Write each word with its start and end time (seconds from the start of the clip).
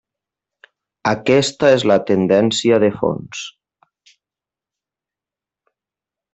Aquesta 1.09 1.69
és 1.73 1.85
la 1.91 1.97
tendència 2.07 2.81
de 2.85 2.91
fons. 3.03 3.45